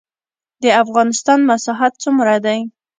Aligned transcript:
د 0.63 0.65
افغانستان 0.83 1.39
مساحت 1.49 1.93
څومره 2.03 2.35
دی؟ 2.45 2.59